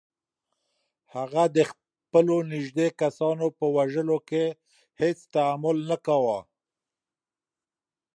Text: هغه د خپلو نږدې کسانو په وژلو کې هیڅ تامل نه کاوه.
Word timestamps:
هغه 1.15 1.43
د 1.55 1.57
خپلو 1.71 2.35
نږدې 2.53 2.87
کسانو 3.01 3.45
په 3.57 3.65
وژلو 3.77 4.17
کې 4.29 4.45
هیڅ 5.01 5.17
تامل 5.33 5.77
نه 5.89 5.97
کاوه. 6.05 6.39